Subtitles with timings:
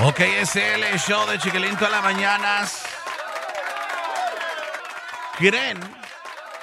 [0.00, 2.84] Ok, es el show de Chiquilín todas las mañanas.
[5.38, 5.76] ¿Creen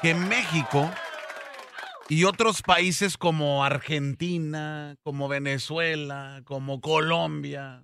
[0.02, 0.89] que México
[2.07, 7.84] y otros países como Argentina, como Venezuela, como Colombia,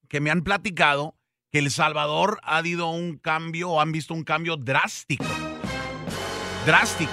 [0.10, 1.16] que me han platicado
[1.52, 5.26] que El Salvador ha habido un cambio o han visto un cambio drástico.
[6.66, 7.12] Drástico.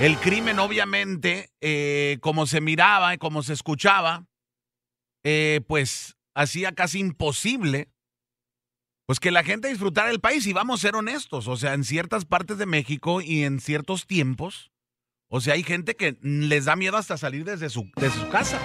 [0.00, 4.26] El crimen, obviamente, eh, como se miraba y como se escuchaba,
[5.24, 7.88] eh, pues hacía casi imposible
[9.06, 10.46] pues que la gente disfrutara el país.
[10.46, 14.06] Y vamos a ser honestos, o sea, en ciertas partes de México y en ciertos
[14.06, 14.72] tiempos,
[15.28, 18.60] o sea, hay gente que les da miedo hasta salir desde su, desde su casa.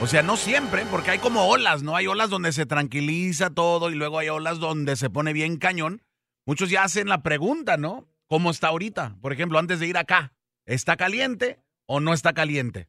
[0.00, 1.96] O sea, no siempre, porque hay como olas, ¿no?
[1.96, 6.02] Hay olas donde se tranquiliza todo y luego hay olas donde se pone bien cañón.
[6.46, 8.08] Muchos ya hacen la pregunta, ¿no?
[8.28, 9.16] ¿Cómo está ahorita?
[9.20, 10.32] Por ejemplo, antes de ir acá,
[10.66, 12.88] ¿está caliente o no está caliente?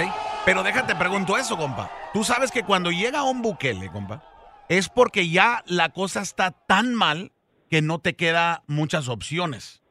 [0.46, 1.90] pero déjate pregunto eso, compa.
[2.14, 4.22] Tú sabes que cuando llega un Bukele, compa,
[4.68, 7.32] es porque ya la cosa está tan mal
[7.70, 9.81] que no te queda muchas opciones.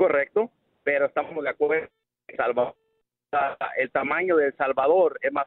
[0.00, 0.50] Correcto,
[0.82, 1.86] pero estamos de acuerdo.
[2.26, 2.74] El, Salvador,
[3.76, 5.46] el tamaño de El Salvador es más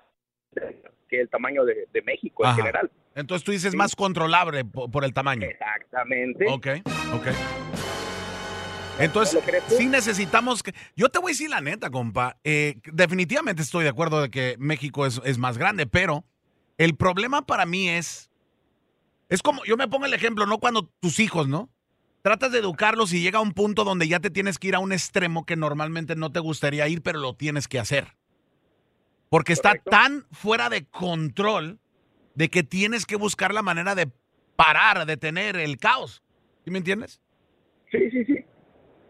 [1.10, 2.92] que el tamaño de, de México en general.
[3.16, 5.48] Entonces tú dices más controlable po- por, el tamaño.
[5.48, 6.46] Exactamente.
[6.48, 6.68] Ok,
[7.16, 7.28] ok.
[9.00, 10.72] Entonces, sí necesitamos que...
[10.96, 12.38] Yo te voy a decir la neta, compa.
[12.44, 16.26] eh, definitivamente estoy de acuerdo de que México es, es más grande, pero
[16.78, 18.30] el problema para mí es...
[19.30, 20.60] Es como, yo me pongo el ejemplo, ¿no?
[20.60, 21.70] Cuando tus hijos, ¿no?
[22.24, 24.80] Tratas de educarlos y llega a un punto donde ya te tienes que ir a
[24.80, 28.08] un extremo que normalmente no te gustaría ir, pero lo tienes que hacer.
[29.30, 29.90] Porque está Correcto.
[29.92, 31.80] tan fuera de control
[32.36, 34.08] de que tienes que buscar la manera de
[34.56, 36.24] parar, detener el caos.
[36.64, 37.22] ¿Sí me entiendes?
[37.92, 38.36] Sí, sí, sí.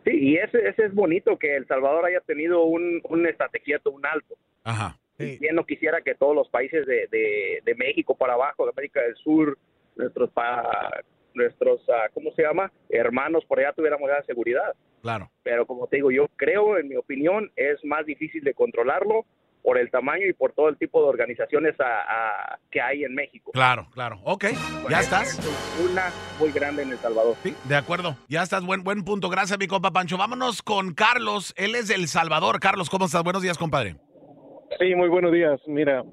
[0.05, 4.05] Sí, y ese, ese es bonito que El Salvador haya tenido un, un estrategiato, un
[4.05, 4.35] alto.
[4.63, 4.97] Ajá.
[5.17, 9.01] ¿Quién no quisiera que todos los países de, de, de México para abajo, de América
[9.01, 9.57] del Sur,
[9.95, 11.03] nuestros, pa-
[11.35, 12.71] nuestros ah, ¿cómo se llama?
[12.89, 14.73] Hermanos por allá tuviéramos esa seguridad.
[15.01, 15.29] Claro.
[15.43, 19.25] Pero como te digo, yo creo, en mi opinión, es más difícil de controlarlo
[19.61, 21.85] por el tamaño y por todo el tipo de organizaciones a-
[22.53, 23.51] a- que hay en México.
[23.53, 24.19] Claro, claro.
[24.25, 24.45] Ok,
[24.89, 25.39] ya estás.
[25.89, 27.35] Una muy grande en El Salvador.
[27.43, 28.17] Sí, de acuerdo.
[28.27, 28.65] Ya estás.
[28.65, 29.29] Buen, buen punto.
[29.29, 30.17] Gracias, mi compa Pancho.
[30.17, 31.53] Vámonos con Carlos.
[31.55, 32.59] Él es de El Salvador.
[32.59, 33.23] Carlos, ¿cómo estás?
[33.23, 33.95] Buenos días, compadre.
[34.79, 35.61] Sí, muy buenos días.
[35.67, 36.03] Mira,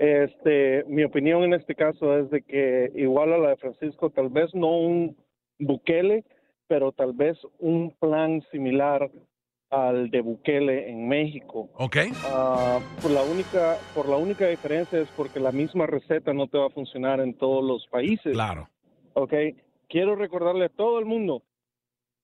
[0.00, 4.30] este, mi opinión en este caso es de que igual a la de Francisco, tal
[4.30, 5.14] vez no un
[5.58, 6.24] Bukele,
[6.66, 9.10] pero tal vez un plan similar
[9.68, 11.68] al de Bukele en México.
[11.74, 11.96] Ok.
[12.24, 16.56] Ah, por la única, por la única diferencia es porque la misma receta no te
[16.56, 18.32] va a funcionar en todos los países.
[18.32, 18.70] Claro.
[19.12, 19.34] ¿ok?
[19.86, 21.42] Quiero recordarle a todo el mundo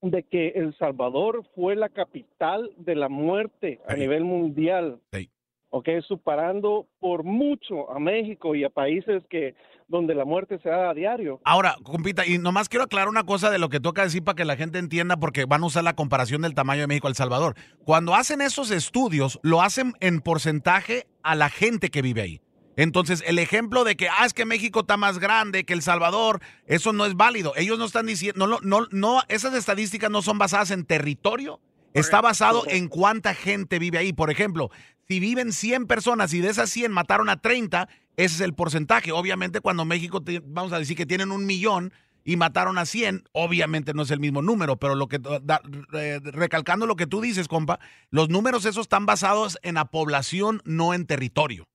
[0.00, 5.28] de que El Salvador fue la capital de la muerte a nivel mundial, Sí.
[5.70, 5.88] ¿Ok?
[6.06, 9.54] Superando por mucho a México y a países que
[9.88, 11.40] donde la muerte se da a diario.
[11.44, 14.44] Ahora, compita, y nomás quiero aclarar una cosa de lo que toca decir para que
[14.44, 17.16] la gente entienda, porque van a usar la comparación del tamaño de México a El
[17.16, 17.54] Salvador.
[17.84, 22.40] Cuando hacen esos estudios, lo hacen en porcentaje a la gente que vive ahí.
[22.76, 26.40] Entonces, el ejemplo de que, ah, es que México está más grande que El Salvador,
[26.66, 27.54] eso no es válido.
[27.56, 31.60] Ellos no están diciendo, no, no, no, esas estadísticas no son basadas en territorio,
[32.00, 34.12] está basado en cuánta gente vive ahí.
[34.12, 34.70] Por ejemplo,
[35.08, 39.12] si viven 100 personas y de esas 100 mataron a 30, ese es el porcentaje.
[39.12, 41.92] Obviamente, cuando México, te- vamos a decir que tienen un millón
[42.24, 45.60] y mataron a 100, obviamente no es el mismo número, pero lo que da-
[45.90, 47.78] re- recalcando lo que tú dices, compa,
[48.10, 51.68] los números esos están basados en la población, no en territorio.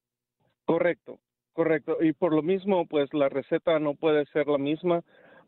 [0.65, 1.19] Correcto,
[1.53, 1.97] correcto.
[2.01, 5.03] Y por lo mismo, pues la receta no puede ser la misma,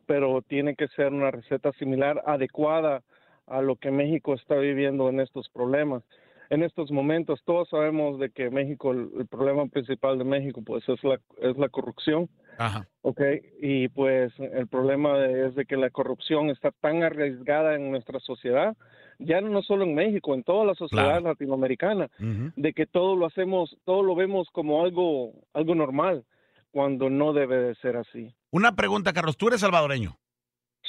[0.05, 3.03] pero tiene que ser una receta similar, adecuada
[3.47, 6.03] a lo que México está viviendo en estos problemas.
[6.49, 10.87] En estos momentos, todos sabemos de que México, el, el problema principal de México, pues
[10.87, 12.29] es la, es la corrupción.
[12.59, 12.87] Ajá.
[13.01, 13.19] Ok,
[13.61, 18.19] y pues el problema de- es de que la corrupción está tan arriesgada en nuestra
[18.19, 18.77] sociedad,
[19.17, 21.29] ya no solo en México, en toda la sociedad Claro.
[21.29, 26.23] latinoamericana, de que todo lo hacemos, todo lo vemos como algo, algo normal,
[26.71, 28.35] cuando no debe de ser así.
[28.51, 30.17] Una pregunta, Carlos, tú eres salvadoreño.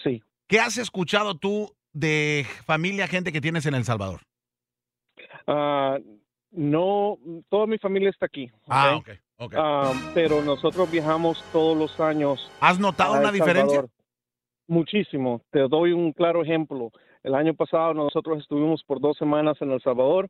[0.03, 0.23] Sí.
[0.47, 4.21] ¿Qué has escuchado tú de familia, gente que tienes en El Salvador?
[5.47, 5.99] Ah,
[6.51, 7.19] no,
[7.49, 8.51] toda mi familia está aquí.
[8.69, 9.09] Ah, ¿ok?
[9.09, 9.55] ok, ok.
[9.57, 13.85] Ah, pero nosotros viajamos todos los años ¿Has notado una diferencia?
[14.67, 15.43] Muchísimo.
[15.51, 16.91] Te doy un claro ejemplo.
[17.23, 20.29] El año pasado nosotros estuvimos por dos semanas en El Salvador.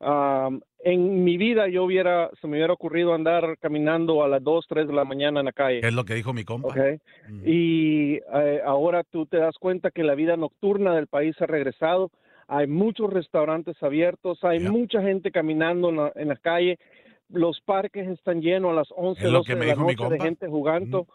[0.00, 4.66] Am, en mi vida yo hubiera, se me hubiera ocurrido andar caminando a las 2,
[4.68, 5.80] 3 de la mañana en la calle.
[5.82, 6.68] Es lo que dijo mi compa.
[6.68, 6.76] ¿ok?
[6.76, 7.40] Ujú.
[7.44, 12.10] Y eh, ahora tú te das cuenta que la vida nocturna del país ha regresado.
[12.46, 14.70] Hay muchos restaurantes abiertos, hay Ya.
[14.70, 16.78] mucha gente caminando en la, en la calle.
[17.28, 19.86] Los parques están llenos a las 11, Es lo 12 que me de la dijo
[19.86, 21.06] mi noche de gente jugando.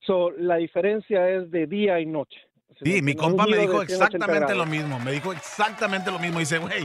[0.00, 2.38] So, la diferencia es de día y noche.
[2.84, 5.00] Sí, mi compa me dijo de 180 exactamente lo mismo.
[5.00, 6.38] Me dijo exactamente lo mismo.
[6.38, 6.84] Dice, güey,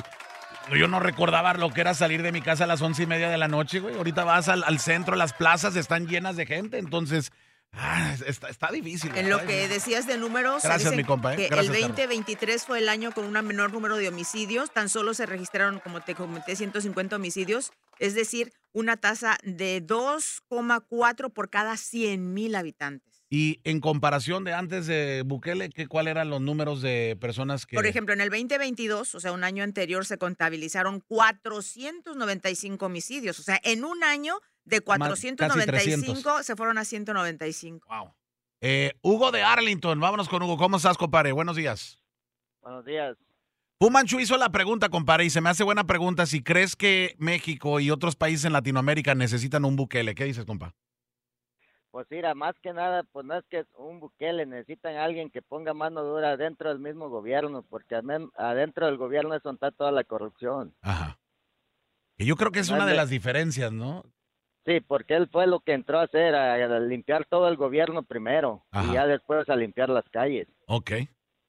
[0.70, 3.30] yo no recordaba lo que era salir de mi casa a las once y media
[3.30, 3.96] de la noche, güey.
[3.96, 6.78] Ahorita vas al, al centro, las plazas están llenas de gente.
[6.78, 7.32] Entonces,
[7.74, 9.16] ah, está, está difícil.
[9.16, 11.38] En lo que decías de números, Gracias, mi compa, ¿eh?
[11.38, 11.98] que Gracias, el Carlos.
[11.98, 16.02] 2023 fue el año con un menor número de homicidios, tan solo se registraron, como
[16.02, 23.11] te comenté, 150 homicidios, es decir, una tasa de 2,4 por cada 100 mil habitantes.
[23.34, 27.78] Y en comparación de antes de Bukele, ¿qué, ¿cuál eran los números de personas que...
[27.78, 33.40] Por ejemplo, en el 2022, o sea, un año anterior, se contabilizaron 495 homicidios.
[33.40, 34.36] O sea, en un año
[34.66, 37.88] de Más- casi 495 se fueron a 195.
[37.90, 38.14] Wow.
[38.60, 40.58] Eh, Hugo de Arlington, vámonos con Hugo.
[40.58, 41.32] ¿Cómo estás, compadre?
[41.32, 42.04] Buenos días.
[42.62, 43.16] Buenos días.
[43.78, 46.26] Pumanchu hizo la pregunta, compadre, y se me hace buena pregunta.
[46.26, 50.76] Si crees que México y otros países en Latinoamérica necesitan un Bukele, ¿qué dices, compa?
[51.92, 55.42] Pues mira, más que nada, pues no es que un Bukele, necesitan a alguien que
[55.42, 57.96] ponga mano dura dentro del mismo gobierno, porque
[58.38, 60.74] adentro del gobierno es donde está toda la corrupción.
[60.82, 61.20] Ajá.
[62.18, 64.06] Que yo creo que es una de las diferencias, ¿no?
[64.66, 68.04] Sí, porque él fue lo que entró a hacer, a, a limpiar todo el gobierno
[68.04, 68.90] primero, Ajá.
[68.90, 70.48] y ya después a limpiar las calles.
[70.68, 70.92] Ok.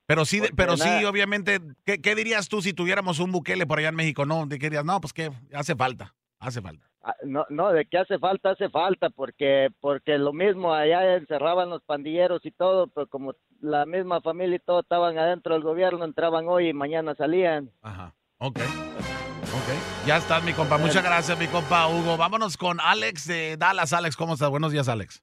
[0.06, 3.66] Pero sí, Porque pero sí, nada- obviamente, ¿qué, qué dirías tú si tuviéramos un Bukele
[3.66, 4.26] por allá en México?
[4.26, 4.84] No, ¿de qué dirías?
[4.84, 6.90] No, pues que hace falta, hace falta.
[7.04, 11.68] Ah, No, no, de qué hace falta, hace falta, porque porque lo mismo, allá encerraban
[11.70, 16.04] los pandilleros y todo, pero como la misma familia y todo estaban adentro del gobierno,
[16.04, 17.70] entraban hoy y mañana salían.
[17.82, 18.14] Ajá.
[18.38, 18.58] Ok.
[18.58, 20.06] Ok.
[20.06, 20.78] Ya estás, mi compa.
[20.78, 22.16] Muchas gracias, mi compa Hugo.
[22.16, 23.92] Vámonos con Alex de Dallas.
[23.92, 24.50] Alex, ¿cómo estás?
[24.50, 25.22] Buenos días, Alex.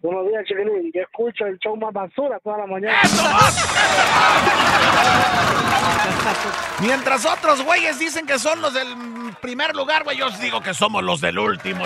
[0.00, 0.92] Buenos días, Chiquilín.
[0.94, 2.96] Yo escucho el show más basura toda la mañana.
[6.80, 8.94] Mientras otros güeyes dicen que son los del
[9.34, 11.84] primer lugar, güey, yo digo que somos los del último.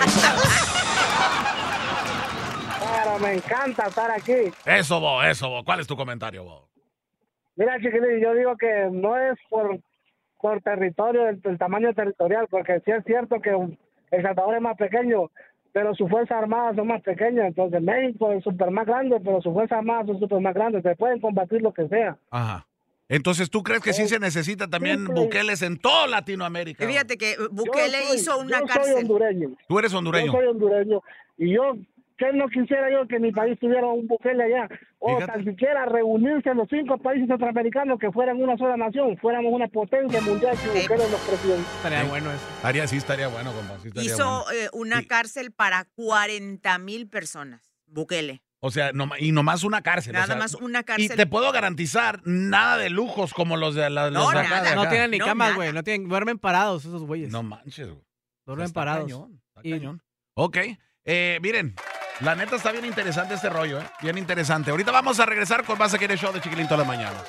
[2.79, 4.51] Pero me encanta estar aquí.
[4.65, 5.63] Eso, Bo, eso, Bo.
[5.63, 6.67] ¿Cuál es tu comentario, Bo?
[7.55, 9.79] Mira, Chiquilín, yo digo que no es por,
[10.41, 13.51] por territorio, el, el tamaño territorial, porque sí es cierto que
[14.11, 15.29] El Salvador es más pequeño,
[15.71, 17.47] pero sus fuerzas armadas son más pequeñas.
[17.47, 20.83] Entonces México es súper más grande, pero sus fuerzas armadas son súper más grandes.
[20.83, 22.17] Se pueden combatir lo que sea.
[22.31, 22.65] Ajá.
[23.09, 26.87] Entonces, ¿tú crees que sí se necesita también buqueles en toda Latinoamérica?
[26.87, 28.95] Fíjate que Bukele Yo soy- hizo una yo soy cárcel.
[28.97, 29.55] hondureño.
[29.67, 30.25] Tú eres hondureño.
[30.27, 31.01] Yo soy hondureño
[31.37, 31.73] y yo,
[32.17, 34.69] ¿qué no quisiera yo que mi país tuviera un Bukele allá?
[34.99, 35.31] O Fíjate.
[35.33, 40.21] tan siquiera reunirse los cinco países centroamericanos que fueran una sola nación, fuéramos una potencia
[40.21, 41.67] mundial que Bukele nos presidente.
[41.75, 42.45] Estaría bueno eso.
[42.55, 43.79] Estaría, sí, estaría bueno, compa.
[43.81, 44.51] sí estaría Hizo bueno.
[44.59, 47.69] eh, una cárcel para 40 mil personas.
[47.87, 48.41] Bukele.
[48.65, 50.11] O sea, no, y nomás una cárcel.
[50.11, 51.17] o Nada sea, más una Y cárcel.
[51.17, 54.49] te puedo garantizar, nada de lujos como los de, la, los No, de acá.
[54.49, 54.69] nada.
[54.69, 55.73] de No tienen ni No, camas, güey.
[55.73, 57.29] No tienen, duermen parados esos güeyes.
[57.29, 58.01] No manches, güey.
[58.45, 59.03] duermen Está parados.
[59.03, 60.01] cañón, está Y- cañón.
[60.35, 60.57] Ok,
[61.03, 61.75] eh, miren,
[62.21, 63.85] la neta está bien interesante este rollo, ¿eh?
[64.01, 64.71] Bien interesante.
[64.71, 67.21] Ahorita vamos a regresar con más aquí en el show de Chiquilín todas las mañanas.